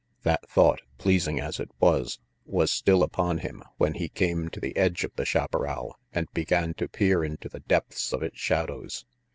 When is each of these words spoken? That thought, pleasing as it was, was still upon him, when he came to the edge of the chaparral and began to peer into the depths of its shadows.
That 0.23 0.49
thought, 0.49 0.81
pleasing 0.97 1.39
as 1.39 1.59
it 1.59 1.69
was, 1.79 2.17
was 2.43 2.71
still 2.71 3.03
upon 3.03 3.37
him, 3.37 3.61
when 3.77 3.93
he 3.93 4.09
came 4.09 4.49
to 4.49 4.59
the 4.59 4.75
edge 4.75 5.03
of 5.03 5.11
the 5.15 5.25
chaparral 5.27 5.99
and 6.11 6.25
began 6.33 6.73
to 6.79 6.87
peer 6.87 7.23
into 7.23 7.49
the 7.49 7.59
depths 7.59 8.11
of 8.11 8.23
its 8.23 8.39
shadows. 8.39 9.05